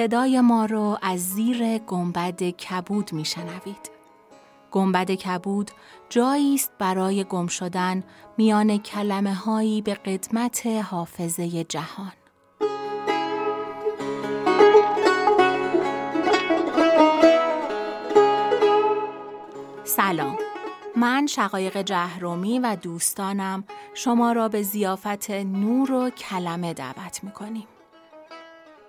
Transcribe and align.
صدای 0.00 0.40
ما 0.40 0.64
رو 0.64 0.98
از 1.02 1.20
زیر 1.20 1.78
گنبد 1.78 2.42
کبود 2.42 3.12
میشنوید. 3.12 3.90
گنبد 4.70 5.10
کبود 5.10 5.70
جایی 6.08 6.54
است 6.54 6.72
برای 6.78 7.24
گم 7.24 7.46
شدن 7.46 8.04
میان 8.38 8.78
کلمه 8.78 9.34
هایی 9.34 9.82
به 9.82 9.94
قدمت 9.94 10.66
حافظه 10.66 11.64
جهان. 11.64 12.12
سلام 19.84 20.36
من 20.96 21.26
شقایق 21.26 21.82
جهرومی 21.82 22.58
و 22.58 22.76
دوستانم 22.82 23.64
شما 23.94 24.32
را 24.32 24.48
به 24.48 24.62
زیافت 24.62 25.30
نور 25.30 25.92
و 25.92 26.10
کلمه 26.10 26.74
دعوت 26.74 27.24
می 27.24 27.30
کنیم. 27.30 27.66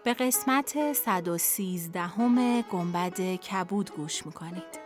به 0.03 0.13
قسمت 0.13 0.93
113 0.93 2.01
همه 2.01 2.63
گنبد 2.71 3.35
کبود 3.35 3.91
گوش 3.91 4.25
می 4.25 4.31
کنید. 4.31 4.81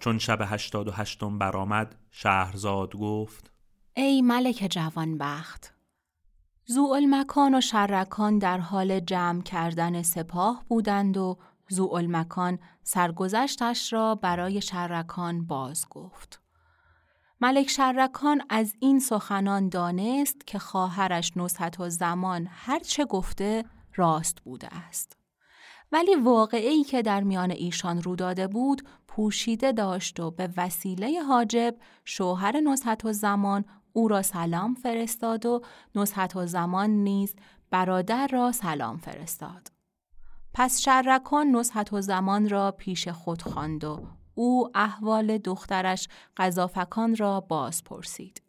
چون 0.00 0.18
شب 0.18 0.38
هشتاد 0.42 0.88
و 0.88 0.90
هشتم 0.90 1.38
برآمد 1.38 1.94
شهرزاد 2.10 2.96
گفت 2.96 3.52
ای 3.94 4.22
ملک 4.22 4.66
جوانبخت 4.70 5.74
مکان 7.10 7.54
و 7.54 7.60
شرکان 7.60 8.38
در 8.38 8.58
حال 8.58 9.00
جمع 9.00 9.42
کردن 9.42 10.02
سپاه 10.02 10.64
بودند 10.68 11.16
و 11.16 11.38
مکان 11.92 12.58
سرگذشتش 12.82 13.92
را 13.92 14.14
برای 14.14 14.60
شرکان 14.60 15.46
باز 15.46 15.88
گفت. 15.90 16.42
ملک 17.40 17.68
شرکان 17.68 18.42
از 18.48 18.74
این 18.80 19.00
سخنان 19.00 19.68
دانست 19.68 20.46
که 20.46 20.58
خواهرش 20.58 21.32
نصحت 21.36 21.80
و 21.80 21.88
زمان 21.88 22.48
هرچه 22.50 23.04
گفته 23.04 23.64
راست 23.94 24.40
بوده 24.40 24.68
است. 24.74 25.16
ولی 25.92 26.14
واقعی 26.14 26.84
که 26.84 27.02
در 27.02 27.22
میان 27.22 27.50
ایشان 27.50 28.02
رو 28.02 28.16
داده 28.16 28.46
بود 28.46 28.88
پوشیده 29.08 29.72
داشت 29.72 30.20
و 30.20 30.30
به 30.30 30.48
وسیله 30.56 31.22
حاجب 31.22 31.76
شوهر 32.04 32.60
نصحت 32.60 33.04
و 33.04 33.12
زمان 33.12 33.64
او 33.92 34.08
را 34.08 34.22
سلام 34.22 34.74
فرستاد 34.74 35.46
و 35.46 35.62
نصحت 35.94 36.36
و 36.36 36.46
زمان 36.46 36.90
نیز 36.90 37.34
برادر 37.70 38.26
را 38.26 38.52
سلام 38.52 38.96
فرستاد. 38.96 39.77
پس 40.54 40.80
شرکان 40.80 41.46
نصحت 41.46 41.92
و 41.92 42.00
زمان 42.00 42.48
را 42.48 42.72
پیش 42.72 43.08
خود 43.08 43.42
خواند 43.42 43.84
و 43.84 44.06
او 44.34 44.70
احوال 44.74 45.38
دخترش 45.38 46.08
قذافکان 46.36 47.16
را 47.16 47.40
باز 47.40 47.84
پرسید. 47.84 48.42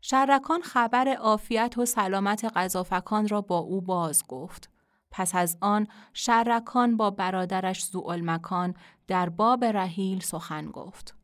شرکان 0.00 0.62
خبر 0.62 1.08
عافیت 1.08 1.78
و 1.78 1.84
سلامت 1.84 2.44
قذافکان 2.44 3.28
را 3.28 3.40
با 3.40 3.58
او 3.58 3.80
باز 3.80 4.22
گفت. 4.28 4.70
پس 5.10 5.34
از 5.34 5.58
آن 5.60 5.86
شرکان 6.12 6.96
با 6.96 7.10
برادرش 7.10 7.82
مکان 8.22 8.74
در 9.06 9.28
باب 9.28 9.64
رحیل 9.64 10.20
سخن 10.20 10.66
گفت. 10.66 11.14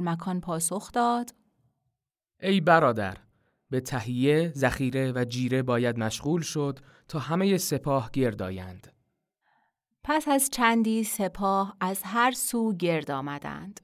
مکان 0.00 0.40
پاسخ 0.40 0.92
داد 0.92 1.34
ای 2.40 2.60
برادر 2.60 3.16
به 3.70 3.80
تهیه، 3.80 4.52
ذخیره 4.56 5.12
و 5.12 5.24
جیره 5.24 5.62
باید 5.62 5.98
مشغول 5.98 6.42
شد 6.42 6.78
تا 7.08 7.18
همه 7.18 7.58
سپاه 7.58 8.10
گردایند. 8.12 8.92
پس 10.04 10.28
از 10.28 10.50
چندی 10.50 11.04
سپاه 11.04 11.76
از 11.80 12.02
هر 12.04 12.30
سو 12.32 12.74
گرد 12.74 13.10
آمدند. 13.10 13.80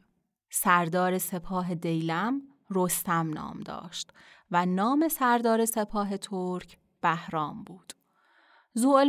سردار 0.51 1.19
سپاه 1.19 1.75
دیلم 1.75 2.43
رستم 2.71 3.31
نام 3.33 3.61
داشت 3.61 4.13
و 4.51 4.67
نام 4.67 5.09
سردار 5.09 5.65
سپاه 5.65 6.17
ترک 6.17 6.79
بهرام 7.01 7.65
بود. 7.65 7.93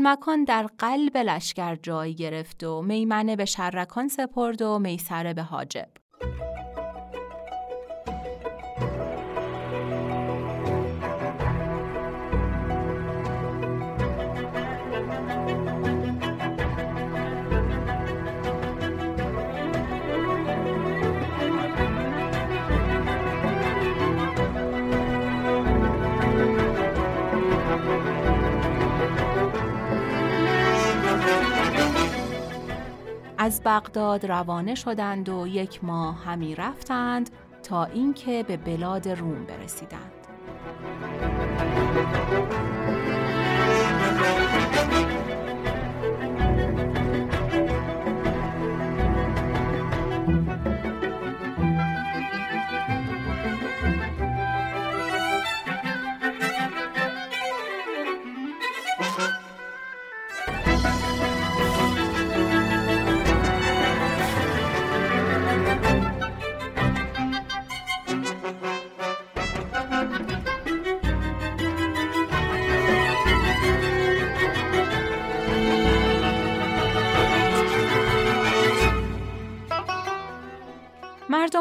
مکان 0.02 0.44
در 0.44 0.68
قلب 0.78 1.18
لشکر 1.18 1.76
جای 1.76 2.16
گرفت 2.16 2.64
و 2.64 2.82
میمنه 2.82 3.36
به 3.36 3.46
شرکان 3.46 4.08
سپرد 4.08 4.62
و 4.62 4.80
میسره 4.80 5.34
به 5.34 5.44
حاجب. 5.44 5.90
از 33.48 33.62
بغداد 33.66 34.26
روانه 34.26 34.76
شدند 34.76 35.30
و 35.30 35.48
یک 35.48 35.84
ماه 35.84 36.24
همی 36.24 36.56
رفتند 36.56 37.30
تا 37.64 37.86
اینکه 37.86 38.44
به 38.44 38.58
بلاد 38.58 39.10
روم 39.10 39.46
برسیدند. 39.46 40.17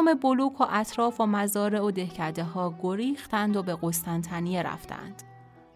مردم 0.07 0.19
بلوک 0.19 0.61
و 0.61 0.65
اطراف 0.69 1.21
و 1.21 1.25
مزارع 1.25 1.81
و 1.81 1.91
دهکده 1.91 2.43
ها 2.43 2.75
گریختند 2.83 3.57
و 3.57 3.63
به 3.63 3.77
قسطنطنیه 3.81 4.63
رفتند. 4.63 5.23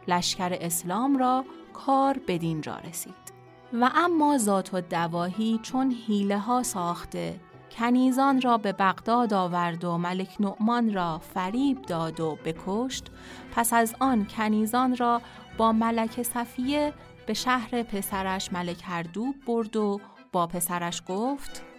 لشکر 0.08 0.58
اسلام 0.62 1.18
را 1.18 1.46
کار 1.74 2.19
بدین 2.28 2.62
جا 2.62 2.75
رسید. 2.75 3.41
و 3.74 3.90
اما 3.96 4.38
ذات 4.38 4.74
و 4.74 4.81
دواهی 4.81 5.59
چون 5.64 5.91
حیله 5.91 6.38
ها 6.38 6.64
ساخته 6.64 7.40
کنیزان 7.72 8.41
را 8.41 8.58
به 8.58 8.72
بغداد 8.72 9.34
آورد 9.34 9.84
و 9.84 9.97
ملک 9.97 10.36
نعمان 10.40 10.94
را 10.94 11.20
فریب 11.20 11.81
داد 11.81 12.20
و 12.20 12.38
بکشت 12.46 13.12
پس 13.52 13.74
از 13.74 13.96
آن 14.00 14.25
کنیزان 14.25 14.96
را 14.96 15.22
با 15.58 15.72
ملک 15.72 16.24
صفیه 16.24 16.94
به 17.25 17.34
شهر 17.34 17.84
پسرش 17.84 18.53
ملک 18.53 18.81
هردوب 18.84 19.36
برد 19.47 19.75
و 19.75 20.00
با 20.31 20.47
پسرش 20.47 21.02
گفت 21.08 21.71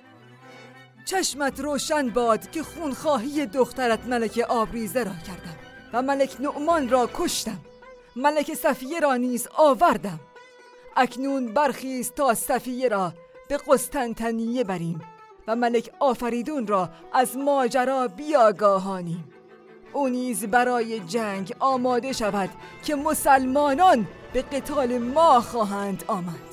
چشمت 1.05 1.61
روشن 1.61 2.11
باد 2.11 2.51
که 2.51 2.63
خونخواهی 2.63 3.47
دخترت 3.47 4.07
ملک 4.07 4.45
آبریزه 4.49 5.05
را 5.05 5.13
کردم 5.27 5.57
و 5.93 6.03
ملک 6.03 6.37
نعمان 6.41 6.89
را 6.89 7.11
کشتم. 7.15 7.59
ملک 8.17 8.55
صفیه 8.55 9.01
را 9.01 9.17
نیز 9.17 9.49
آوردم. 9.57 10.21
اکنون 10.97 11.55
برخیز 11.55 12.13
تا 12.13 12.35
صفیه 12.35 12.89
را 12.89 13.13
به 13.49 13.59
قسطنطنیه 13.69 14.65
بریم 14.65 15.01
و 15.47 15.57
ملک 15.57 15.91
آفریدون 16.01 16.67
را 16.67 16.91
از 17.13 17.37
ماجرا 17.37 18.09
بیاگاهانیم. 18.09 19.33
او 19.93 20.09
نیز 20.09 20.45
برای 20.45 21.01
جنگ 21.01 21.55
آماده 21.61 22.13
شود 22.13 22.51
که 22.85 22.95
مسلمانان 22.95 24.07
به 24.33 24.43
قتال 24.43 24.99
ما 24.99 25.41
خواهند 25.41 26.05
آمد. 26.07 26.52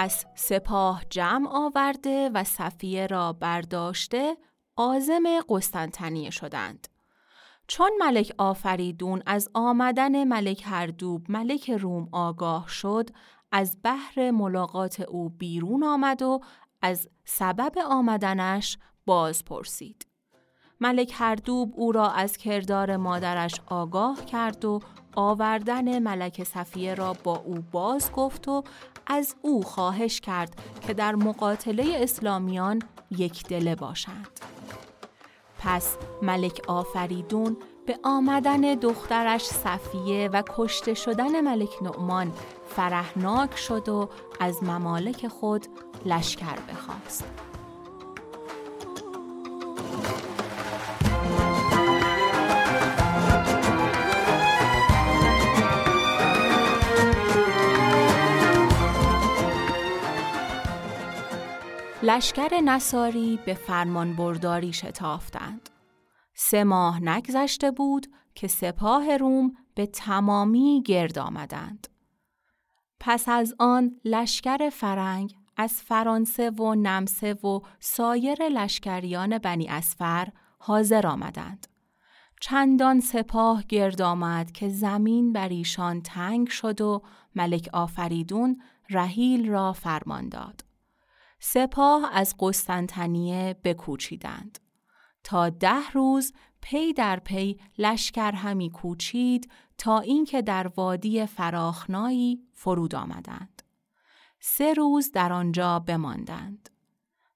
پس 0.00 0.24
سپاه 0.34 1.02
جمع 1.10 1.48
آورده 1.50 2.30
و 2.34 2.44
صفیه 2.44 3.06
را 3.06 3.32
برداشته 3.32 4.36
آزم 4.76 5.24
قسطنطنیه 5.48 6.30
شدند. 6.30 6.88
چون 7.66 7.90
ملک 8.00 8.34
آفریدون 8.38 9.22
از 9.26 9.48
آمدن 9.54 10.24
ملک 10.24 10.62
هردوب 10.64 11.30
ملک 11.30 11.70
روم 11.70 12.08
آگاه 12.12 12.68
شد 12.68 13.10
از 13.52 13.78
بحر 13.84 14.30
ملاقات 14.30 15.00
او 15.00 15.28
بیرون 15.28 15.84
آمد 15.84 16.22
و 16.22 16.40
از 16.82 17.08
سبب 17.24 17.78
آمدنش 17.78 18.78
باز 19.06 19.44
پرسید. 19.44 20.06
ملک 20.80 21.12
هردوب 21.14 21.72
او 21.76 21.92
را 21.92 22.10
از 22.10 22.36
کردار 22.36 22.96
مادرش 22.96 23.60
آگاه 23.66 24.24
کرد 24.24 24.64
و 24.64 24.80
آوردن 25.16 25.98
ملک 25.98 26.44
صفیه 26.44 26.94
را 26.94 27.12
با 27.24 27.36
او 27.36 27.54
باز 27.72 28.12
گفت 28.12 28.48
و 28.48 28.64
از 29.12 29.34
او 29.42 29.62
خواهش 29.62 30.20
کرد 30.20 30.56
که 30.86 30.94
در 30.94 31.14
مقاتله 31.14 31.98
اسلامیان 32.02 32.82
یک 33.10 33.48
دله 33.48 33.74
باشند. 33.74 34.40
پس 35.58 35.96
ملک 36.22 36.60
آفریدون 36.68 37.56
به 37.86 37.98
آمدن 38.02 38.60
دخترش 38.60 39.44
صفیه 39.44 40.28
و 40.32 40.42
کشته 40.56 40.94
شدن 40.94 41.40
ملک 41.40 41.82
نعمان 41.82 42.32
فرحناک 42.76 43.56
شد 43.56 43.88
و 43.88 44.08
از 44.40 44.62
ممالک 44.62 45.28
خود 45.28 45.66
لشکر 46.06 46.56
بخواست. 46.68 47.24
لشکر 62.02 62.60
نصاری 62.60 63.38
به 63.46 63.54
فرمان 63.54 64.16
برداری 64.16 64.72
شتافتند. 64.72 65.70
سه 66.34 66.64
ماه 66.64 67.02
نگذشته 67.02 67.70
بود 67.70 68.06
که 68.34 68.48
سپاه 68.48 69.16
روم 69.16 69.52
به 69.74 69.86
تمامی 69.86 70.82
گرد 70.86 71.18
آمدند. 71.18 71.88
پس 73.00 73.28
از 73.28 73.54
آن 73.58 74.00
لشکر 74.04 74.70
فرنگ 74.72 75.34
از 75.56 75.72
فرانسه 75.72 76.50
و 76.50 76.74
نمسه 76.74 77.34
و 77.34 77.60
سایر 77.80 78.48
لشکریان 78.48 79.38
بنی 79.38 79.68
اسفر 79.68 80.28
حاضر 80.58 81.06
آمدند. 81.06 81.66
چندان 82.40 83.00
سپاه 83.00 83.64
گرد 83.68 84.02
آمد 84.02 84.52
که 84.52 84.68
زمین 84.68 85.32
بر 85.32 85.48
ایشان 85.48 86.02
تنگ 86.02 86.48
شد 86.48 86.80
و 86.80 87.02
ملک 87.34 87.68
آفریدون 87.72 88.62
رحیل 88.90 89.48
را 89.48 89.72
فرمان 89.72 90.28
داد. 90.28 90.69
سپاه 91.40 92.10
از 92.12 92.34
قسطنطنیه 92.38 93.56
بکوچیدند. 93.64 94.58
تا 95.24 95.48
ده 95.48 95.90
روز 95.92 96.32
پی 96.60 96.92
در 96.92 97.20
پی 97.20 97.58
لشکر 97.78 98.32
همی 98.32 98.70
کوچید 98.70 99.50
تا 99.78 99.98
اینکه 99.98 100.42
در 100.42 100.66
وادی 100.66 101.26
فراخنایی 101.26 102.40
فرود 102.54 102.94
آمدند. 102.94 103.62
سه 104.40 104.74
روز 104.74 105.12
در 105.12 105.32
آنجا 105.32 105.78
بماندند. 105.78 106.70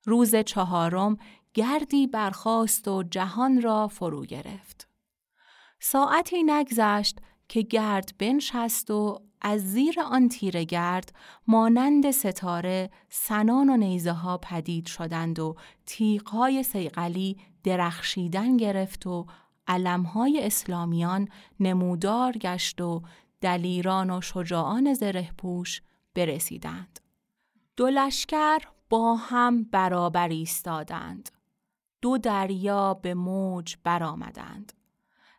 روز 0.04 0.36
چهارم 0.36 1.16
گردی 1.54 2.06
برخاست 2.06 2.88
و 2.88 3.02
جهان 3.02 3.62
را 3.62 3.88
فرو 3.88 4.22
گرفت. 4.22 4.88
ساعتی 5.80 6.42
نگذشت 6.42 7.18
که 7.48 7.62
گرد 7.62 8.14
بنشست 8.18 8.90
و 8.90 9.22
از 9.46 9.72
زیر 9.72 10.00
آن 10.00 10.28
تیره 10.28 10.64
گرد 10.64 11.12
مانند 11.46 12.10
ستاره 12.10 12.90
سنان 13.08 13.70
و 13.70 13.76
نیزه 13.76 14.12
ها 14.12 14.38
پدید 14.38 14.86
شدند 14.86 15.38
و 15.38 15.56
تیغهای 15.86 16.62
سیقلی 16.62 17.36
درخشیدن 17.64 18.56
گرفت 18.56 19.06
و 19.06 19.26
علمهای 19.68 20.46
اسلامیان 20.46 21.28
نمودار 21.60 22.32
گشت 22.32 22.80
و 22.80 23.02
دلیران 23.40 24.10
و 24.10 24.20
شجاعان 24.20 24.94
زرهپوش 24.94 25.82
برسیدند. 26.14 27.00
دو 27.76 27.86
لشکر 27.86 28.58
با 28.90 29.16
هم 29.16 29.64
برابر 29.64 30.28
ایستادند. 30.28 31.30
دو 32.02 32.18
دریا 32.18 32.94
به 32.94 33.14
موج 33.14 33.76
برآمدند. 33.84 34.72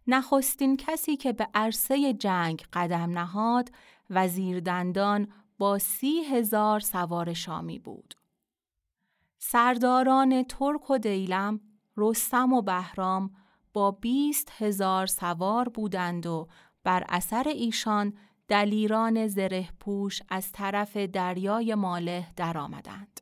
نخستین 0.07 0.77
کسی 0.77 1.17
که 1.17 1.33
به 1.33 1.47
عرصه 1.53 2.13
جنگ 2.13 2.65
قدم 2.73 3.19
نهاد 3.19 3.71
وزیر 4.09 4.59
دندان 4.59 5.27
با 5.57 5.77
سی 5.77 6.23
هزار 6.31 6.79
سوار 6.79 7.33
شامی 7.33 7.79
بود. 7.79 8.13
سرداران 9.37 10.43
ترک 10.43 10.89
و 10.89 10.97
دیلم، 10.97 11.59
رستم 11.97 12.53
و 12.53 12.61
بهرام 12.61 13.31
با 13.73 13.91
بیست 13.91 14.51
هزار 14.57 15.05
سوار 15.05 15.69
بودند 15.69 16.25
و 16.25 16.47
بر 16.83 17.05
اثر 17.09 17.47
ایشان 17.47 18.13
دلیران 18.47 19.27
زره 19.27 19.69
پوش 19.79 20.21
از 20.29 20.51
طرف 20.51 20.97
دریای 20.97 21.75
ماله 21.75 22.27
درآمدند. 22.35 23.21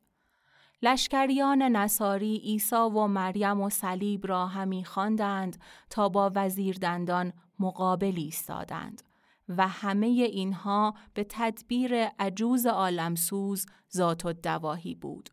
لشکریان 0.81 1.61
نصاری 1.61 2.37
عیسی 2.37 2.75
و 2.75 3.07
مریم 3.07 3.61
و 3.61 3.69
صلیب 3.69 4.27
را 4.27 4.47
همی 4.47 4.85
خواندند 4.85 5.57
تا 5.89 6.09
با 6.09 6.31
وزیر 6.35 6.77
دندان 6.77 7.33
مقابل 7.59 8.13
ایستادند 8.17 9.01
و 9.49 9.67
همه 9.67 10.07
اینها 10.07 10.95
به 11.13 11.25
تدبیر 11.29 11.95
عجوز 12.05 12.65
عالمسوز 12.65 13.65
ذات 13.95 14.25
و 14.25 14.33
دواهی 14.33 14.95
بود. 14.95 15.29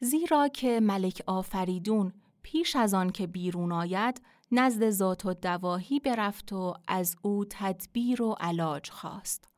زیرا 0.00 0.48
که 0.48 0.80
ملک 0.80 1.22
آفریدون 1.26 2.12
پیش 2.42 2.76
از 2.76 2.94
آن 2.94 3.10
که 3.10 3.26
بیرون 3.26 3.72
آید 3.72 4.22
نزد 4.52 4.90
ذات 4.90 5.26
و 5.26 5.34
دواهی 5.34 6.00
برفت 6.00 6.52
و 6.52 6.74
از 6.88 7.16
او 7.22 7.44
تدبیر 7.50 8.22
و 8.22 8.32
علاج 8.40 8.90
خواست. 8.90 9.48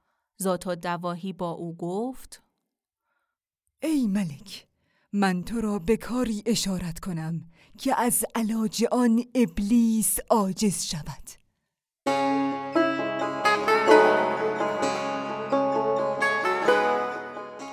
ذات 0.42 0.66
و 0.66 0.74
دواهی 0.74 1.32
با 1.32 1.50
او 1.50 1.76
گفت 1.76 2.42
ای 3.82 4.06
ملک 4.06 4.66
من 5.12 5.42
تو 5.42 5.60
را 5.60 5.78
به 5.78 5.96
کاری 5.96 6.42
اشارت 6.46 7.00
کنم 7.00 7.44
که 7.78 8.00
از 8.00 8.24
علاج 8.34 8.84
آن 8.92 9.24
ابلیس 9.34 10.18
عاجز 10.30 10.82
شود 10.82 11.39